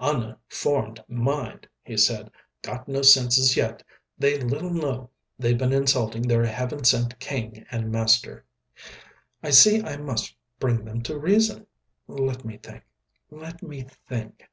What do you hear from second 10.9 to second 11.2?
to